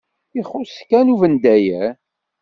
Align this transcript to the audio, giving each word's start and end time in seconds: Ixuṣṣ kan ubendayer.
Ixuṣṣ 0.39 0.77
kan 0.89 1.11
ubendayer. 1.13 1.89